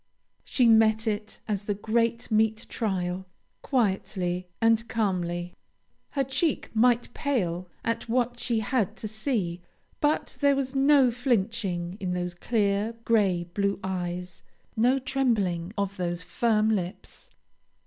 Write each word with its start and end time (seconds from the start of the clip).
She 0.43 0.67
met 0.67 1.05
it 1.05 1.41
as 1.47 1.65
the 1.65 1.75
great 1.75 2.31
meet 2.31 2.65
trial, 2.67 3.27
quietly 3.61 4.47
and 4.59 4.87
calmly. 4.87 5.53
Her 6.13 6.23
cheek 6.23 6.71
might 6.75 7.13
pale 7.13 7.69
at 7.85 8.09
what 8.09 8.39
she 8.39 8.61
had 8.61 8.95
to 8.97 9.07
see, 9.07 9.61
but 9.99 10.37
there 10.41 10.55
was 10.55 10.73
no 10.75 11.11
flinching 11.11 11.97
in 11.99 12.13
those 12.13 12.33
clear, 12.33 12.95
gray 13.05 13.43
blue 13.53 13.79
eyes, 13.83 14.41
no 14.75 14.97
trembling 14.97 15.71
of 15.77 15.97
those 15.97 16.23
firm 16.23 16.71
lips. 16.71 17.29